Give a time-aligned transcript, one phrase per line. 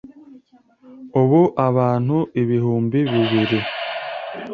[1.21, 3.59] Ubu abantu ibihumbi bibiri